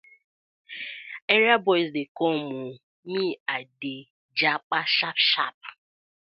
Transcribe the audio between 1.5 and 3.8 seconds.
boys dey com ooo, me I